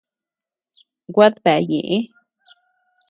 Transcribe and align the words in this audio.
Guad 1.13 1.33
bea 1.43 1.59
neʼë. 1.69 1.97